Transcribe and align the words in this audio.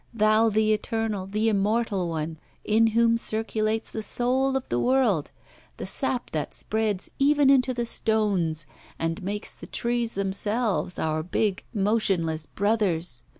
thou 0.15 0.49
the 0.49 0.73
eternal, 0.73 1.27
the 1.27 1.47
immortal 1.47 2.09
one, 2.09 2.39
in 2.65 2.87
whom 2.97 3.17
circulates 3.17 3.91
the 3.91 4.01
soul 4.01 4.57
of 4.57 4.67
the 4.69 4.79
world, 4.79 5.29
the 5.77 5.85
sap 5.85 6.31
that 6.31 6.55
spreads 6.55 7.11
even 7.19 7.51
into 7.51 7.71
the 7.71 7.85
stones, 7.85 8.65
and 8.97 9.21
makes 9.21 9.51
the 9.51 9.67
trees 9.67 10.13
themselves 10.13 10.97
our 10.97 11.21
big, 11.21 11.63
motionless 11.71 12.47
brothers! 12.47 13.23